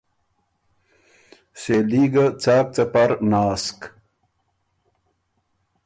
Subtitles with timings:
[1.61, 3.79] سېلي ګه څاک څپر ناسک